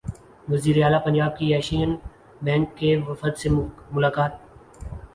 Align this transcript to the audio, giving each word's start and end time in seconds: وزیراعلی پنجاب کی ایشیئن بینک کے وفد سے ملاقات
وزیراعلی 0.49 0.99
پنجاب 1.05 1.31
کی 1.37 1.53
ایشیئن 1.55 1.91
بینک 2.41 2.67
کے 2.77 2.95
وفد 3.07 3.33
سے 3.41 3.49
ملاقات 3.91 4.31